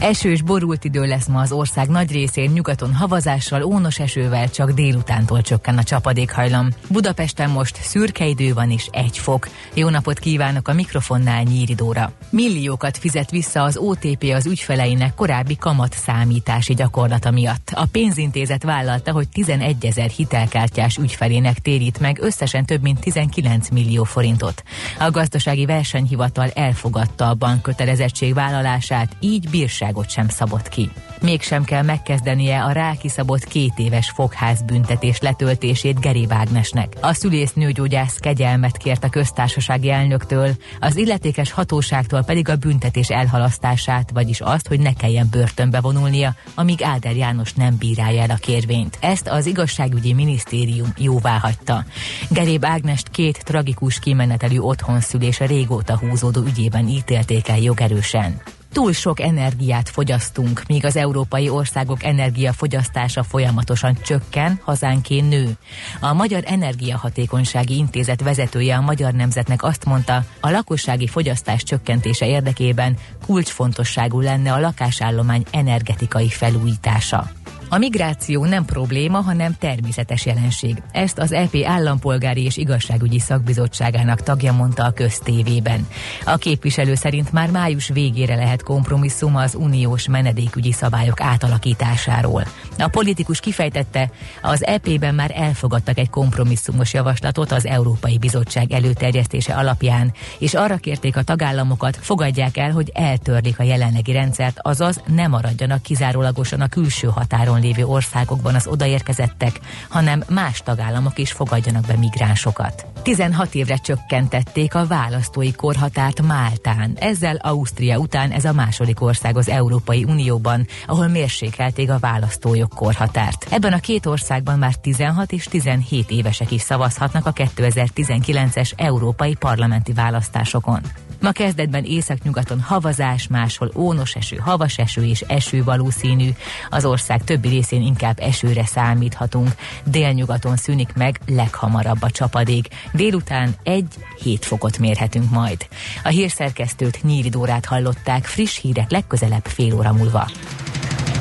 [0.00, 5.40] Esős, borult idő lesz ma az ország nagy részén, nyugaton havazással, ónos esővel, csak délutántól
[5.40, 6.68] csökken a csapadékhajlam.
[6.90, 9.48] Budapesten most szürke idő van is egy fok.
[9.74, 12.12] Jó napot kívánok a mikrofonnál Nyíridóra.
[12.30, 17.70] Milliókat fizet vissza az OTP az ügyfeleinek korábbi kamat számítási gyakorlata miatt.
[17.74, 24.04] A pénzintézet vállalta, hogy 11 ezer hitelkártyás ügyfelének térít meg összesen több mint 19 millió
[24.04, 24.62] forintot.
[24.98, 30.90] A gazdasági versenyhivatal elfogadta a bankkötelezettség vállalását, így bírság bíróságot sem szabott ki.
[31.20, 36.92] Mégsem kell megkezdenie a rákiszabott két éves fogház büntetés letöltését Geri Ágnesnek.
[37.00, 44.40] A szülésznőgyógyász kegyelmet kért a köztársasági elnöktől, az illetékes hatóságtól pedig a büntetés elhalasztását, vagyis
[44.40, 48.98] azt, hogy ne kelljen börtönbe vonulnia, amíg Áder János nem bírálja el a kérvényt.
[49.00, 51.84] Ezt az igazságügyi minisztérium jóvá hagyta.
[52.30, 58.40] Geréb Ágnest két tragikus kimenetelű otthonszülése régóta húzódó ügyében ítélték el jogerősen
[58.72, 65.56] túl sok energiát fogyasztunk, míg az európai országok energiafogyasztása folyamatosan csökken, hazánkén nő.
[66.00, 72.96] A Magyar Energiahatékonysági Intézet vezetője a Magyar Nemzetnek azt mondta, a lakossági fogyasztás csökkentése érdekében
[73.26, 77.37] kulcsfontosságú lenne a lakásállomány energetikai felújítása.
[77.70, 80.82] A migráció nem probléma, hanem természetes jelenség.
[80.92, 85.86] Ezt az EP állampolgári és igazságügyi szakbizottságának tagja mondta a köztévében.
[86.24, 92.44] A képviselő szerint már május végére lehet kompromisszum az uniós menedékügyi szabályok átalakításáról.
[92.78, 94.10] A politikus kifejtette,
[94.42, 101.16] az EP-ben már elfogadtak egy kompromisszumos javaslatot az Európai Bizottság előterjesztése alapján, és arra kérték
[101.16, 107.06] a tagállamokat, fogadják el, hogy eltörlik a jelenlegi rendszert, azaz nem maradjanak kizárólagosan a külső
[107.08, 112.86] határon piacon lévő országokban az odaérkezettek, hanem más tagállamok is fogadjanak be migránsokat.
[113.02, 116.96] 16 évre csökkentették a választói korhatárt Máltán.
[117.00, 123.46] Ezzel Ausztria után ez a második ország az Európai Unióban, ahol mérsékelték a választójog korhatárt.
[123.50, 129.92] Ebben a két országban már 16 és 17 évesek is szavazhatnak a 2019-es európai parlamenti
[129.92, 130.80] választásokon.
[131.20, 136.28] Ma kezdetben északnyugaton havazás, máshol ónos eső, havas eső és eső valószínű.
[136.70, 139.54] Az ország többi részén inkább esőre számíthatunk.
[139.84, 142.68] Délnyugaton szűnik meg leghamarabb a csapadék.
[142.92, 145.66] Délután egy-hét fokot mérhetünk majd.
[146.04, 150.30] A hírszerkesztőt Nyíri Dórát hallották, friss hírek legközelebb fél óra múlva.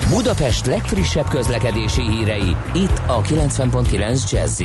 [0.09, 4.61] Budapest legfrissebb közlekedési hírei, itt a 90.9 jazz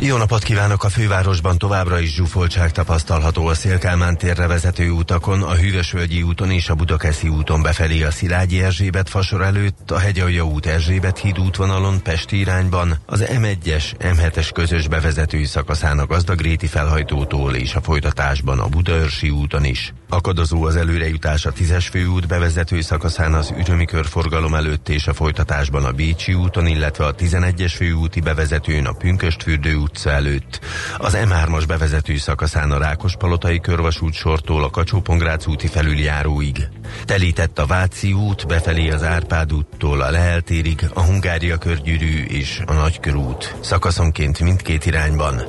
[0.00, 0.84] jó napot kívánok!
[0.84, 6.68] A fővárosban továbbra is zsúfoltság tapasztalható a Szélkálmán térre vezető utakon, a Hűvösvölgyi úton és
[6.68, 12.02] a Budakeszi úton befelé a Szilágyi Erzsébet fasor előtt, a Hegyalja út Erzsébet híd útvonalon
[12.02, 18.68] Pesti irányban, az M1-es, M7-es közös bevezető szakaszán a Gazdagréti felhajtótól és a folytatásban a
[18.68, 19.92] Budaörsi úton is.
[20.08, 25.84] Akadozó az előrejutás a 10-es főút bevezető szakaszán az Ürömi körforgalom előtt és a folytatásban
[25.84, 30.60] a Bécsi úton, illetve a 11-es főúti bevezetőn a Pünköstfürdő utca előtt.
[30.98, 35.02] Az M3-as bevezető szakaszán a Rákospalotai körvasút sortól a kacsó
[35.46, 36.68] úti felüljáróig.
[37.04, 42.72] Telített a Váci út befelé az Árpád úttól a Leheltérig, a Hungária körgyűrű és a
[42.72, 43.54] Nagykörút.
[43.60, 45.42] Szakaszonként mindkét irányban.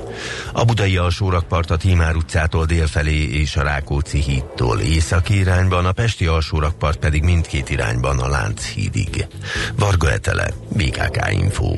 [0.54, 6.26] A budai alsórakpart a Tímár utcától délfelé és a Rákóczi hídtól északi irányban, a Pesti
[6.26, 9.28] alsórakpart pedig mindkét irányban a Lánchídig.
[9.76, 11.78] Varga Etele, BKK Info.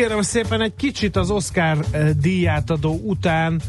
[0.00, 3.60] Kérem szépen egy kicsit az Oscar eh, díjátadó után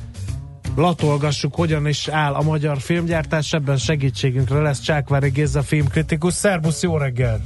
[0.76, 6.34] latolgassuk, hogyan is áll a magyar filmgyártás, ebben segítségünkre lesz Csákvári Géza filmkritikus.
[6.34, 7.42] Szerbusz, jó reggelt!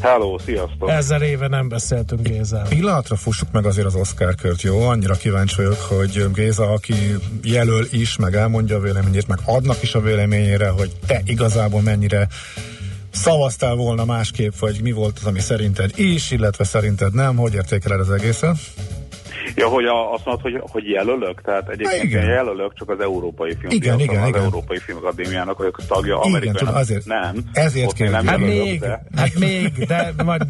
[0.00, 0.90] Hello, sziasztok!
[0.90, 2.62] Ezer éve nem beszéltünk Géza.
[2.68, 4.82] Pillanatra fussuk meg azért az Oscar kört, jó?
[4.82, 6.94] Annyira kíváncsi vagyok, hogy Géza, aki
[7.42, 12.28] jelöl is, meg elmondja a véleményét, meg adnak is a véleményére, hogy te igazából mennyire
[13.12, 18.00] szavaztál volna másképp, vagy mi volt az, ami szerinted is, illetve szerinted nem, hogy értékeled
[18.00, 18.56] az egészet?
[19.54, 21.42] Ja, hogy a, azt mondod, hogy, hogy jelölök?
[21.42, 22.24] Tehát egyébként igen.
[22.24, 24.42] jelölök csak az Európai Film igen, igen, az igen.
[24.42, 27.36] Európai Filmakadémiának vagyok tagja, Amerikai tudom, azért, nem.
[27.52, 28.12] Ezért kell.
[28.12, 29.04] Hát még, de...
[29.16, 30.42] hát még, de majd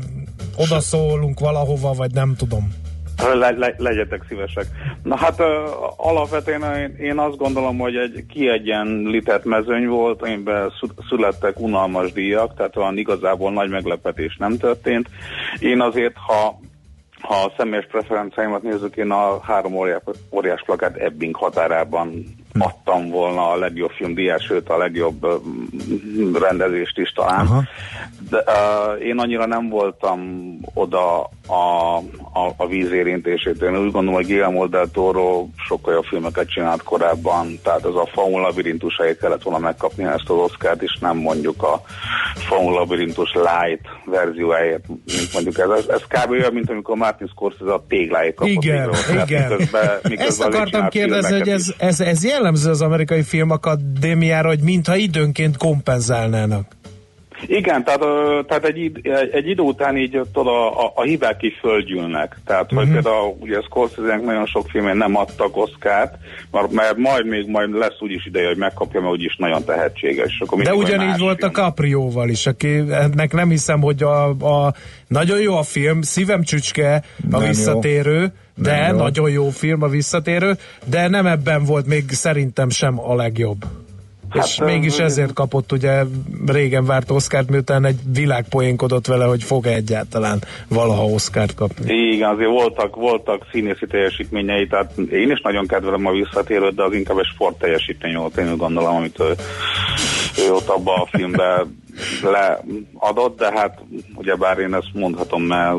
[0.56, 2.72] odaszólunk valahova, vagy nem tudom.
[3.34, 4.66] Le, le, legyetek szívesek.
[5.02, 5.46] Na hát uh,
[5.96, 10.72] alapvetően én, én azt gondolom, hogy egy kiegyenlített mezőny volt, amiben
[11.08, 15.08] születtek unalmas díjak, tehát olyan igazából nagy meglepetés nem történt.
[15.58, 16.60] Én azért, ha
[17.22, 22.24] ha a személyes preferenciáimat nézzük, én a három óriás, óriás plakát Ebbing határában
[22.58, 25.26] adtam volna a legjobb filmdíját, sőt a legjobb
[26.32, 27.46] rendezést is talán.
[27.46, 27.62] Aha.
[28.30, 30.20] De, uh, én annyira nem voltam
[30.74, 31.96] oda a,
[32.32, 33.68] a, a víz érintésétől.
[33.68, 38.08] Én úgy gondolom, hogy Guillermo del Toro sokkal jobb filmeket csinált korábban, tehát ez a
[38.12, 41.82] Faun labirintusáért kellett volna megkapni ezt az Oscárt, és nem mondjuk a
[42.34, 45.68] Faun labirintus light verziójáért, mint mondjuk ez.
[45.68, 46.30] Ez, ez kb.
[46.30, 48.52] olyan, mint amikor Martin Scorsese a tégláért kapott.
[48.52, 49.48] Igen, igen.
[49.48, 54.96] Miközben, miközben Ezt akartam kérdezni, hogy ez, ez, ez jellemző az amerikai filmakadémiára, hogy mintha
[54.96, 56.80] időnként kompenzálnának.
[57.46, 58.00] Igen, tehát,
[58.46, 59.00] tehát egy,
[59.32, 62.36] egy idő után így tudod, a, a, a hibák is földgyűlnek.
[62.46, 62.78] Tehát, uh-huh.
[62.78, 62.94] hogy mhm.
[62.94, 66.14] például ugye scorsese nagyon sok filmén nem adtak Oszkárt,
[66.50, 70.40] mert, mert majd még majd lesz úgyis ideje, hogy megkapja, mert úgyis nagyon tehetséges.
[70.40, 71.50] Akkor De ugyanígy volt film.
[71.54, 74.74] a Caprióval is, aki ennek nem hiszem, hogy a, a
[75.08, 76.94] nagyon jó a film, szívem csücske
[77.30, 78.62] a nem visszatérő, jó.
[78.62, 79.42] de nem nagyon jó.
[79.42, 83.64] jó film a visszatérő, de nem ebben volt még szerintem sem a legjobb.
[84.32, 86.02] Hát, és mégis ezért kapott ugye
[86.46, 91.94] régen várt Oszkárt, miután egy világ poénkodott vele, hogy fog egyáltalán valaha Oszkárt kapni.
[91.94, 96.94] Igen, azért voltak, voltak színészi teljesítményei, tehát én is nagyon kedvelem a visszatérőt, de az
[96.94, 99.34] inkább egy sport teljesítmény volt, én gondolom, amit ő,
[100.38, 101.80] ő ott abban a filmben
[102.22, 103.78] leadott, de hát
[104.14, 105.76] ugyebár én ezt mondhatom, mert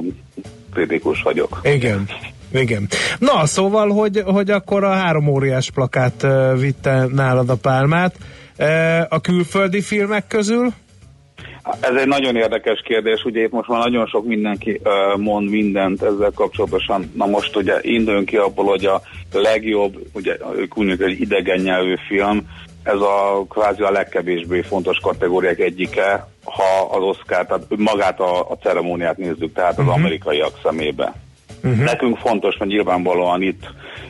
[0.74, 1.60] kritikus vagyok.
[1.64, 2.08] Igen.
[2.54, 2.88] Igen.
[3.20, 6.28] Na, szóval, hogy, hogy akkor a három óriás plakát
[6.60, 8.16] vitte nálad a pálmát.
[9.10, 10.74] A külföldi filmek közül?
[11.80, 16.02] Ez egy nagyon érdekes kérdés, ugye itt most már nagyon sok mindenki uh, mond mindent
[16.02, 17.12] ezzel kapcsolatosan.
[17.16, 19.02] Na most ugye induljunk ki abból, hogy a
[19.32, 22.48] legjobb, ugye ők úgy egy idegen nyelvű film,
[22.84, 28.58] ez a kvázi a legkevésbé fontos kategóriák egyike, ha az Oscar, tehát magát a, a
[28.62, 29.94] ceremóniát nézzük, tehát az uh-huh.
[29.94, 31.14] amerikaiak szemébe.
[31.64, 31.84] Uh-huh.
[31.84, 33.64] Nekünk fontos, mert nyilvánvalóan itt,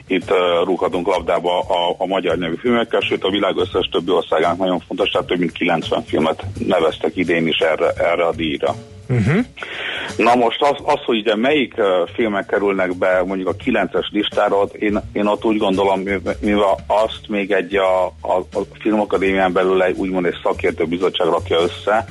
[0.08, 4.58] itt uh, rúghatunk labdába a, a magyar nyelvű filmekkel, sőt a világ összes többi országának
[4.58, 8.76] nagyon fontos, tehát több mint 90 filmet neveztek idén is erre, erre a díjra.
[9.10, 9.46] Uh-huh.
[10.18, 11.74] Na most az, az, hogy ugye melyik
[12.14, 16.02] filmek kerülnek be mondjuk a 9-es listára, én, én ott úgy gondolom,
[16.40, 21.60] mivel azt még egy a, a, a filmakadémián belül egy úgymond egy szakértő bizottság rakja
[21.62, 22.06] össze,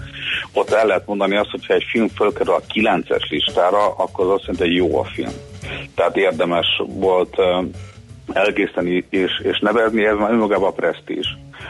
[0.53, 4.30] ott el lehet mondani azt, hogy ha egy film fölkerül a 9-es listára, akkor az
[4.30, 5.32] azt jelenti, hogy jó a film.
[5.94, 7.36] Tehát érdemes volt
[8.32, 11.26] elkészíteni és, és nevezni, ez már önmagában a presztízs.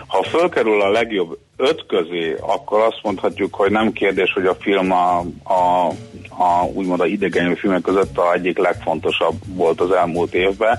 [0.07, 4.93] Ha fölkerül a legjobb öt közé, akkor azt mondhatjuk, hogy nem kérdés, hogy a film
[4.93, 5.87] a, a,
[6.29, 10.79] a úgymond a idegen filmek között a egyik legfontosabb volt az elmúlt évben.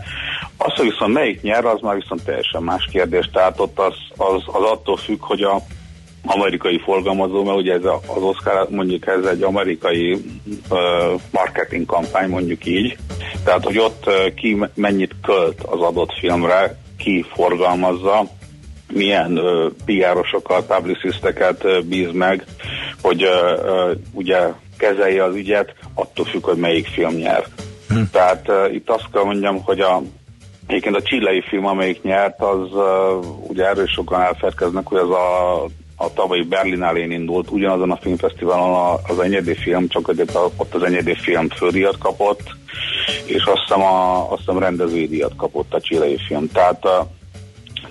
[0.57, 3.29] Az, hogy viszont melyik nyer, az már viszont teljesen más kérdés.
[3.33, 5.61] Tehát ott az, az, az attól függ, hogy a
[6.25, 10.11] amerikai forgalmazó, mert ugye ez a, az Oscar mondjuk ez egy amerikai
[10.69, 12.97] uh, marketing kampány, mondjuk így.
[13.43, 18.25] Tehát, hogy ott uh, ki mennyit költ az adott filmre, ki forgalmazza,
[18.93, 22.45] milyen uh, PR-osokat, publicisteket uh, bíz meg,
[23.01, 24.39] hogy uh, uh, ugye
[24.77, 27.43] kezelje az ügyet, attól függ, hogy melyik film nyer.
[27.87, 28.01] Hm.
[28.11, 30.01] Tehát uh, itt azt kell mondjam, hogy a
[30.67, 35.65] Egyébként a csillai film, amelyik nyert, az uh, ugye erről sokan elfedkeznek, hogy az a
[35.95, 40.21] a tavalyi Berlinálén indult, ugyanazon a filmfesztiválon az enyedi film, csak hogy
[40.57, 42.41] ott az enyedi film fődíjat kapott,
[43.25, 46.51] és azt hiszem, a, azt hiszem rendezői díjat kapott a csilei film.
[46.51, 46.87] Tehát,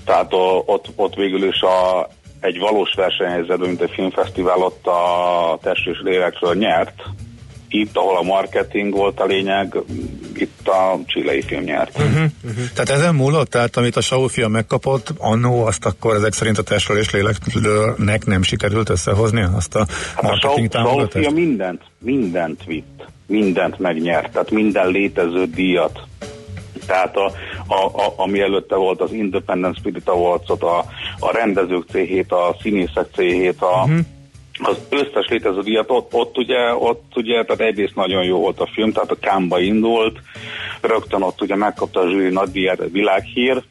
[0.05, 0.33] tehát
[0.67, 2.09] ott, ott végül is a,
[2.41, 7.03] egy valós versenyhelyzetben, mint egy filmfesztivál, ott a test és lélekről nyert,
[7.73, 9.77] itt, ahol a marketing volt a lényeg,
[10.35, 11.99] itt a csilei film nyert.
[11.99, 12.13] Uh-huh,
[12.45, 12.65] uh-huh.
[12.75, 16.63] Tehát ezen múlott, tehát amit a Saul film megkapott, annó azt akkor ezek szerint a
[16.63, 22.65] testről és léleknek nem sikerült összehozni azt a hát marketing a Saul film mindent, mindent
[22.65, 26.01] vitt, mindent megnyert, tehát minden létező díjat
[26.87, 27.33] tehát a,
[27.67, 30.79] a, a, ami előtte volt az Independent Spirit Awards-ot, a,
[31.19, 33.99] a rendezők céhét, a színészek céhét, a, uh-huh
[34.59, 38.71] az összes létező díjat, ott, ott, ugye, ott ugye, tehát egyrészt nagyon jó volt a
[38.73, 40.19] film, tehát a Kámba indult,
[40.81, 43.63] rögtön ott ugye megkapta a zsűri nagydíját, a világhír,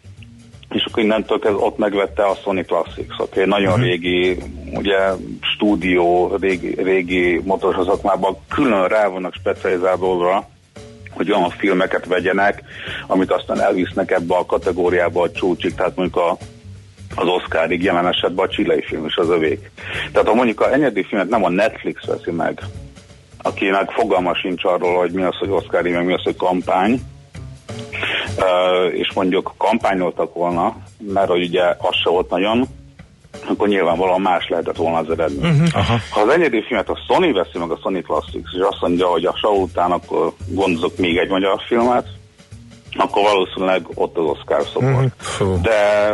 [0.69, 3.45] és akkor innentől ez ott megvette a Sony Classics, oké, okay?
[3.45, 3.86] nagyon uh-huh.
[3.86, 4.38] régi,
[4.73, 4.97] ugye,
[5.41, 10.49] stúdió, régi, régi motoros szakmában külön rá vannak specializálva
[11.11, 12.63] hogy olyan filmeket vegyenek,
[13.07, 16.38] amit aztán elvisznek ebbe a kategóriába a csúcsig, tehát mondjuk a
[17.16, 19.72] az Oscarig, jelen esetben a csilei film is az övék.
[20.12, 22.62] Tehát ha mondjuk a enyedi filmet nem a Netflix veszi meg,
[23.41, 27.01] akinek fogalma sincs arról, hogy mi az, hogy Oscar meg mi az, hogy kampány,
[28.38, 32.68] uh, és mondjuk kampányoltak volna, mert hogy ugye az se volt nagyon,
[33.47, 35.62] akkor nyilvánvalóan más lehetett volna az eredmény.
[35.62, 35.99] Uh-huh.
[36.09, 39.26] Ha az egyedi filmet a Sony veszi meg a Sony Classics, és azt mondja, hogy
[39.26, 42.07] a show után akkor gondozok még egy magyar filmet,
[42.97, 45.12] akkor valószínűleg ott az Oscar szobor.
[45.39, 45.62] Uh-huh.
[45.62, 46.12] De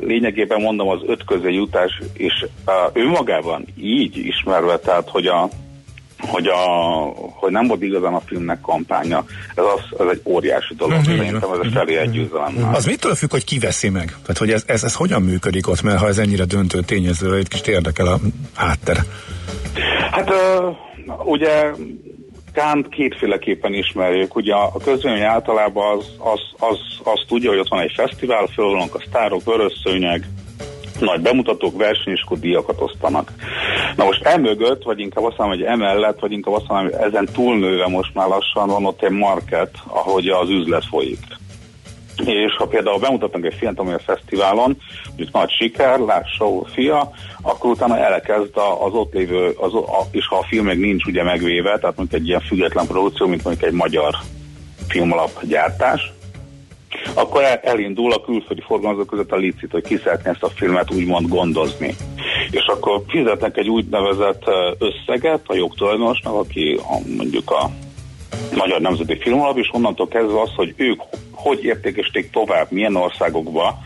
[0.00, 2.46] lényegében mondom az öt közé jutás, és
[2.92, 5.48] önmagában így ismerve, tehát hogy a
[6.18, 6.56] hogy, a,
[7.34, 9.24] hogy nem volt igazán a filmnek kampánya.
[9.54, 11.16] Ez, az, ez egy óriási dolog, uh-huh.
[11.16, 12.70] szerintem ez a felé egy győzelem.
[12.74, 14.16] Az mitől függ, hogy kiveszi meg?
[14.22, 17.48] Tehát, hogy ez, ez, ez hogyan működik ott, mert ha ez ennyire döntő tényező, egy
[17.48, 18.18] kis érdekel a
[18.54, 19.04] háttere.
[20.10, 21.70] Hát uh, ugye
[22.56, 24.36] Kánt kétféleképpen ismerjük.
[24.36, 28.94] Ugye a közvélemény általában az, az, az, az tudja, hogy ott van egy fesztivál, fölvannak
[28.94, 30.28] a sztárok, vörösszőnyeg,
[31.00, 33.32] nagy bemutatók, versenyiskodó díjakat osztanak.
[33.96, 37.28] Na most emögött, vagy inkább azt mondom, hogy emellett, vagy inkább azt mondom, hogy ezen
[37.32, 41.24] túlnőve most már lassan van ott egy market, ahogy az üzlet folyik.
[42.24, 47.10] És ha például bemutatnak egy filmet, ami a fesztiválon, mondjuk nagy siker, lássa fia,
[47.42, 51.22] akkor utána elkezd az ott lévő, az, a, és ha a film még nincs ugye
[51.22, 54.14] megvéve, tehát mondjuk egy ilyen független produkció, mint mondjuk egy magyar
[54.88, 56.12] filmalap gyártás,
[57.14, 61.28] akkor elindul a külföldi forgalmazók között a licit, hogy ki szeretné ezt a filmet úgymond
[61.28, 61.94] gondozni.
[62.50, 64.44] És akkor fizetnek egy úgynevezett
[64.78, 67.70] összeget a jogtulajdonosnak, aki a, mondjuk a
[68.56, 71.00] Magyar Nemzeti Filmalap, és onnantól kezdve az, hogy ők
[71.32, 73.78] hogy értékesítik tovább, milyen országokba,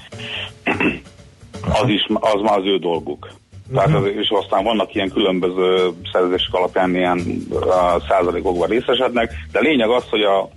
[1.83, 3.29] az, is, az már az ő dolguk.
[3.75, 7.63] Tehát az, és aztán vannak ilyen különböző szerzések alapján ilyen uh,
[8.09, 10.49] százalékokban részesednek, de lényeg az, hogy a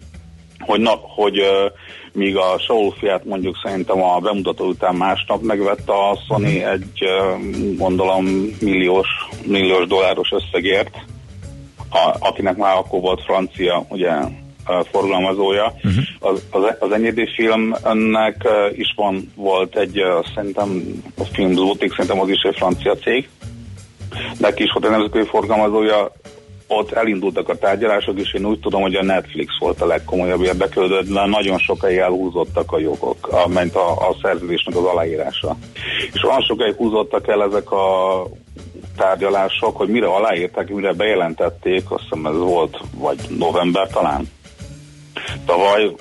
[0.59, 1.71] hogy, na, hogy uh,
[2.13, 6.71] míg a Saul fiát mondjuk szerintem a bemutató után másnap megvette a Sony uh-huh.
[6.71, 8.25] egy uh, gondolom
[8.59, 9.07] milliós,
[9.45, 10.91] milliós dolláros összegért,
[11.93, 14.11] a, akinek már akkor volt francia, ugye
[14.91, 15.73] forgalmazója.
[15.75, 16.03] Uh-huh.
[16.19, 20.01] Az, az, az enyédi filmnek is van, volt egy,
[20.35, 20.83] szerintem
[21.17, 23.29] a film Zótik, szerintem az is egy francia cég.
[24.37, 26.11] Neki is volt egy nemzetközi forgalmazója,
[26.67, 31.01] ott elindultak a tárgyalások, és én úgy tudom, hogy a Netflix volt a legkomolyabb érdeklődő,
[31.01, 35.55] de nagyon sokáig elhúzottak a jogok, a, ment a, a szerződésnek az aláírása.
[36.13, 38.27] És olyan sokáig húzottak el ezek a
[38.97, 44.29] tárgyalások, hogy mire aláírták, mire bejelentették, azt hiszem ez volt, vagy november talán.
[45.45, 45.95] Tavaly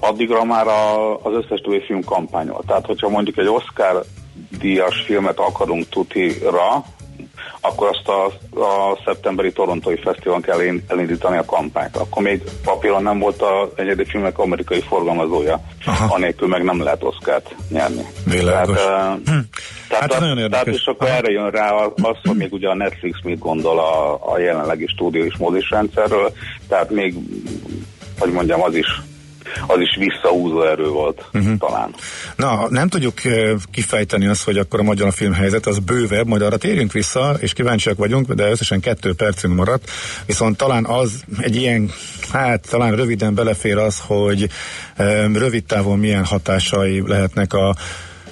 [0.00, 2.62] addigra már a, az összes többi film kampányol.
[2.66, 4.04] Tehát, hogyha mondjuk egy Oscar
[4.58, 6.84] díjas filmet akarunk tutira,
[7.60, 8.24] akkor azt a,
[8.60, 11.96] a szeptemberi Torontói Fesztiválon kell elindítani a kampányt.
[11.96, 16.14] Akkor még papíron nem volt a egyedi filmek amerikai forgalmazója, Aha.
[16.14, 18.06] anélkül meg nem lehet Oscar-t nyerni.
[18.24, 18.76] Világos.
[18.76, 19.38] Tehát, hm.
[19.88, 21.16] tehát, hát nagyon tehát és akkor Aha.
[21.16, 25.24] erre jön rá az, hogy még ugye a Netflix mit gondol a, a jelenlegi stúdió
[25.24, 26.32] és mozis rendszerről,
[26.68, 27.14] tehát még,
[28.18, 28.86] hogy mondjam, az is
[29.66, 31.58] az is visszahúzó erő volt uh-huh.
[31.58, 31.94] talán.
[32.36, 33.14] Na, nem tudjuk
[33.70, 37.96] kifejteni azt, hogy akkor a magyar filmhelyzet az bővebb, majd arra térjünk vissza, és kíváncsiak
[37.96, 39.90] vagyunk, de összesen kettő percünk maradt,
[40.26, 41.90] viszont talán az egy ilyen,
[42.32, 44.48] hát talán röviden belefér az, hogy
[45.32, 47.76] rövid távon milyen hatásai lehetnek a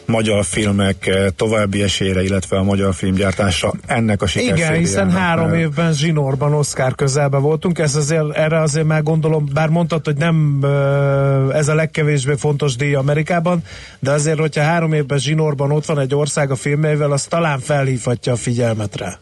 [0.07, 4.67] magyar filmek eh, további esélyre, illetve a magyar filmgyártása ennek a sikerségére.
[4.67, 5.61] Igen, hiszen három mert...
[5.61, 10.59] évben zsinórban Oscar közelben voltunk, ez azért, erre azért már gondolom, bár mondtad, hogy nem
[10.63, 13.63] eh, ez a legkevésbé fontos díj Amerikában,
[13.99, 18.33] de azért, hogyha három évben zsinórban ott van egy ország a filmjeivel, az talán felhívhatja
[18.33, 19.19] a figyelmet rá.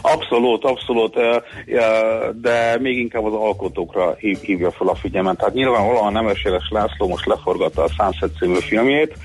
[0.00, 1.16] Abszolút, abszolút,
[2.40, 5.36] de még inkább az alkotókra hívja fel a figyelmet.
[5.36, 9.16] Tehát nyilvánvalóan Nemeséres László most leforgatta a Sunset című filmjét,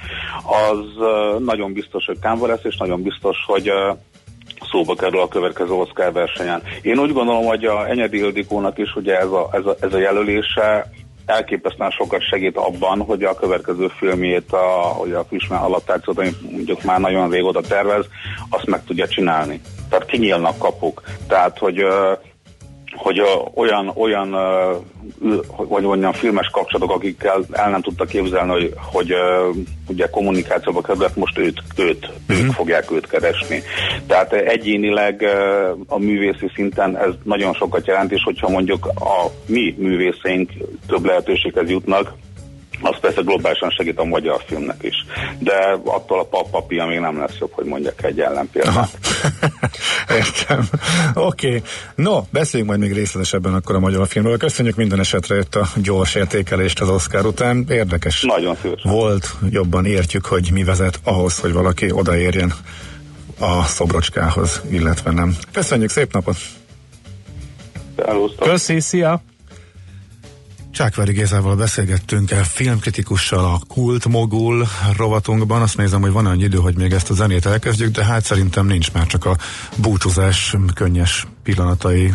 [0.45, 1.05] az
[1.39, 3.71] nagyon biztos, hogy támba lesz, és nagyon biztos, hogy
[4.71, 6.61] szóba kerül a következő Oscar versenyen.
[6.81, 9.97] Én úgy gondolom, hogy a Enyedi Ildikónak is ugye ez a, ez a, ez a
[9.97, 10.91] jelölése
[11.25, 16.83] elképesztően sokat segít abban, hogy a következő filmjét, a, hogy a Fishman adaptációt, amit mondjuk
[16.83, 18.05] már nagyon régóta tervez,
[18.49, 19.61] azt meg tudja csinálni.
[19.89, 21.01] Tehát kinyílnak kapuk.
[21.27, 21.85] Tehát, hogy
[22.95, 23.21] hogy
[23.55, 24.35] olyan, olyan
[25.57, 29.13] vagy olyan filmes kapcsolatok, akikkel el nem tudtak képzelni, hogy, hogy
[29.87, 32.45] ugye kommunikációba kerülhet, most őt, őt uh-huh.
[32.45, 33.61] ők fogják őt keresni.
[34.07, 35.25] Tehát egyénileg
[35.87, 40.51] a művészi szinten ez nagyon sokat jelent, és hogyha mondjuk a mi művészeink
[40.87, 42.13] több lehetőséghez jutnak,
[42.83, 45.05] az persze globálisan segít a magyar filmnek is.
[45.39, 48.97] De attól a papapia még nem lesz jobb, hogy mondjak egy ellenpéldát.
[50.19, 50.67] Értem.
[51.13, 51.47] Oké.
[51.47, 51.61] Okay.
[51.95, 54.37] No, beszéljünk majd még részletesebben akkor a magyar filmről.
[54.37, 57.65] Köszönjük minden esetre itt a gyors értékelést az Oscar után.
[57.69, 58.91] Érdekes Nagyon szívesen.
[58.91, 59.35] volt.
[59.49, 62.53] Jobban értjük, hogy mi vezet ahhoz, hogy valaki odaérjen
[63.39, 65.35] a szobrocskához, illetve nem.
[65.51, 66.35] Köszönjük, szép napot!
[67.95, 68.47] Szervusztok.
[68.47, 69.21] Köszi, szia!
[70.73, 74.67] Csákvári Gézával beszélgettünk el filmkritikussal a Kult Mogul
[74.97, 75.61] rovatunkban.
[75.61, 78.65] Azt nézem, hogy van annyi idő, hogy még ezt a zenét elkezdjük, de hát szerintem
[78.65, 79.37] nincs már csak a
[79.77, 82.13] búcsúzás könnyes pillanatai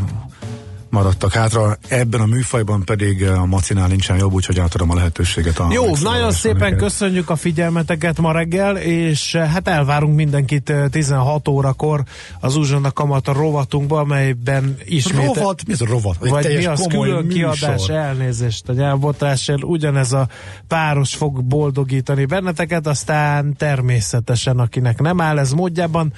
[0.91, 1.79] maradtak hátra.
[1.89, 5.59] Ebben a műfajban pedig a Macinál nincsen jobb, úgyhogy átadom a lehetőséget.
[5.59, 10.89] A Jó, nagyon szépen köszönjük a figyelmeteket ma reggel, és eh, hát elvárunk mindenkit eh,
[10.89, 12.03] 16 órakor
[12.41, 15.35] az Uzsonna Kamata rovatunkba, amelyben ismét...
[15.35, 15.63] Rovat?
[15.67, 16.17] Mi ez a rovat?
[16.23, 17.53] Egy Vagy mi az külön műsor.
[17.53, 20.29] kiadás, elnézést a nyelvbotrásért, ugyanez a
[20.67, 26.13] páros fog boldogítani benneteket, aztán természetesen akinek nem áll ez módjában,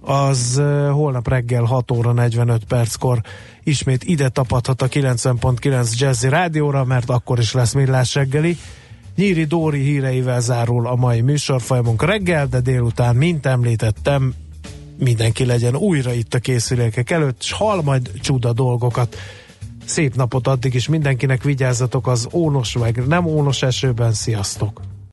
[0.00, 3.20] az holnap reggel 6 óra 45 perckor
[3.64, 8.56] ismét ide tapadhat a 90.9 Jazzy Rádióra, mert akkor is lesz millás reggeli.
[9.16, 14.34] Nyíri Dóri híreivel zárul a mai műsorfolyamunk reggel, de délután, mint említettem,
[14.98, 19.16] mindenki legyen újra itt a készülékek előtt, és hall majd csuda dolgokat.
[19.84, 24.89] Szép napot addig is mindenkinek, vigyázzatok az ónos meg nem ónos esőben, sziasztok!